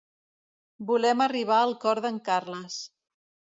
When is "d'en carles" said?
2.07-2.83